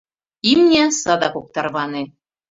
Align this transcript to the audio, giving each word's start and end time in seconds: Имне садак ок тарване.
Имне 0.51 0.83
садак 1.01 1.33
ок 1.39 1.47
тарване. 1.53 2.03